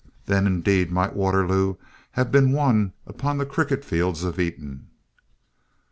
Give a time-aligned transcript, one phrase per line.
[0.25, 1.75] Then, indeed, might Waterloo
[2.13, 4.87] have been won upon the cricket fields of Eton.